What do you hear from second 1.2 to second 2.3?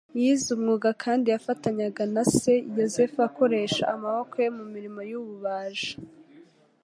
yafatanyaga na